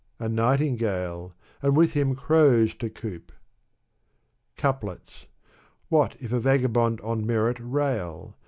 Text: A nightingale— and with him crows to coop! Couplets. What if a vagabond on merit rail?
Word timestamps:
A 0.17 0.27
nightingale— 0.27 1.31
and 1.61 1.77
with 1.77 1.93
him 1.93 2.15
crows 2.15 2.73
to 2.73 2.89
coop! 2.89 3.31
Couplets. 4.57 5.27
What 5.89 6.15
if 6.19 6.33
a 6.33 6.39
vagabond 6.39 6.99
on 7.01 7.23
merit 7.23 7.59
rail? 7.59 8.35